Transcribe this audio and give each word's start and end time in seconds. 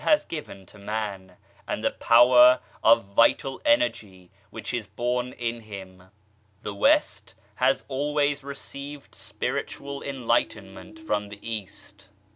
has 0.03 0.25
given 0.25 0.65
to 0.65 0.79
Man, 0.79 1.37
and 1.67 1.83
the 1.83 1.91
power 1.91 2.59
of 2.83 3.05
vital 3.13 3.61
energy 3.63 4.31
which 4.49 4.73
is 4.73 4.87
born 4.87 5.31
in 5.33 5.61
him. 5.61 6.09
The 6.63 6.73
West 6.73 7.35
has 7.57 7.85
always 7.87 8.43
received 8.43 9.13
Spiritual 9.13 10.01
enlightenment 10.01 10.97
from 10.97 11.29
the 11.29 11.37
East. 11.47 12.07